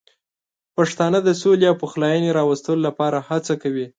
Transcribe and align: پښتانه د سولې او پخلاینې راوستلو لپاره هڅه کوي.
پښتانه 0.75 1.19
د 1.23 1.29
سولې 1.41 1.65
او 1.71 1.75
پخلاینې 1.83 2.29
راوستلو 2.39 2.81
لپاره 2.87 3.17
هڅه 3.29 3.53
کوي. 3.61 3.85